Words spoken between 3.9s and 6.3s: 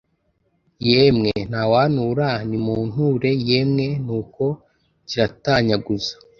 Nuko kiratanyaguza